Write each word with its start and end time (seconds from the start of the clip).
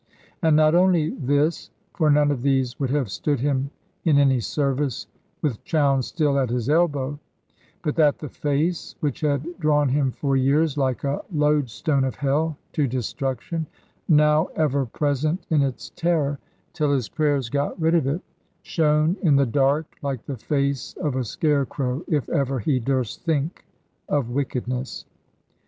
And 0.41 0.55
not 0.55 0.73
only 0.73 1.11
this 1.11 1.69
(for 1.93 2.09
none 2.09 2.31
of 2.31 2.41
these 2.41 2.79
would 2.79 2.89
have 2.89 3.11
stood 3.11 3.39
him 3.39 3.69
in 4.03 4.17
any 4.17 4.39
service, 4.39 5.05
with 5.43 5.63
Chowne 5.63 6.01
still 6.01 6.39
at 6.39 6.49
his 6.49 6.69
elbow), 6.71 7.19
but 7.83 7.95
that 7.97 8.17
the 8.17 8.27
face, 8.29 8.95
which 8.99 9.21
had 9.21 9.59
drawn 9.59 9.89
him 9.89 10.09
for 10.09 10.35
years, 10.35 10.75
like 10.75 11.03
a 11.03 11.21
loadstone 11.31 12.03
of 12.03 12.15
hell, 12.15 12.57
to 12.73 12.87
destruction, 12.87 13.67
now 14.09 14.45
ever 14.55 14.87
present 14.87 15.45
in 15.51 15.61
its 15.61 15.91
terror, 15.91 16.39
till 16.73 16.91
his 16.91 17.07
prayers 17.07 17.47
got 17.47 17.79
rid 17.79 17.93
of 17.93 18.07
it, 18.07 18.21
shone 18.63 19.17
in 19.21 19.35
the 19.35 19.45
dark 19.45 19.97
like 20.01 20.25
the 20.25 20.35
face 20.35 20.95
of 20.99 21.15
a 21.15 21.23
scarecrow, 21.23 22.03
if 22.07 22.27
ever 22.29 22.57
he 22.57 22.79
durst 22.79 23.21
think 23.23 23.65
of 24.09 24.31
wickedness. 24.31 25.05